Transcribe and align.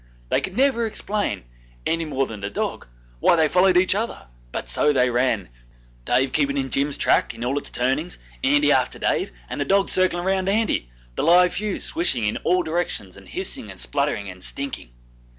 They 0.29 0.41
could 0.41 0.57
never 0.57 0.87
explain, 0.87 1.43
any 1.85 2.05
more 2.05 2.25
than 2.25 2.39
the 2.39 2.49
dog, 2.49 2.87
why 3.19 3.35
they 3.35 3.47
followed 3.47 3.77
each 3.77 3.93
other, 3.93 4.27
but 4.51 4.67
so 4.67 4.91
they 4.91 5.11
ran, 5.11 5.49
Dave 6.05 6.33
keeping 6.33 6.57
in 6.57 6.71
Jim's 6.71 6.97
track 6.97 7.35
in 7.35 7.43
all 7.45 7.55
its 7.59 7.69
turnings, 7.69 8.17
Andy 8.43 8.71
after 8.71 8.97
Dave, 8.97 9.31
and 9.47 9.61
the 9.61 9.63
dog 9.65 9.89
circling 9.89 10.25
round 10.25 10.49
Andy 10.49 10.89
the 11.13 11.21
live 11.21 11.53
fuse 11.53 11.83
swishing 11.83 12.25
in 12.25 12.37
all 12.37 12.63
directions 12.63 13.15
and 13.15 13.29
hissing 13.29 13.69
and 13.69 13.79
spluttering 13.79 14.27
and 14.27 14.43
stinking. 14.43 14.89